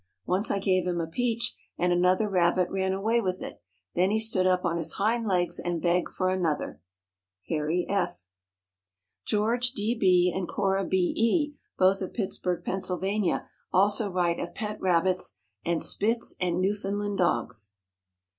[0.25, 3.61] Once I gave him a peach, and another rabbit ran away with it;
[3.93, 6.81] then he stood up on his hind legs and begged for another.
[7.49, 8.23] HARRY F.
[9.27, 9.93] George D.
[9.93, 10.33] B.
[10.35, 11.13] and Cora B.
[11.15, 17.73] E., both of Pittsburgh, Pennsylvania, also write of pet rabbits, and Spitz and Newfoundland dogs.